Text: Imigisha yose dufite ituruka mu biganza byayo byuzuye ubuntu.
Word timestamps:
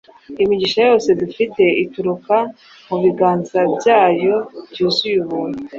Imigisha 0.43 0.79
yose 0.89 1.09
dufite 1.21 1.63
ituruka 1.83 2.37
mu 2.87 2.97
biganza 3.03 3.59
byayo 3.75 4.35
byuzuye 4.71 5.17
ubuntu. 5.25 5.61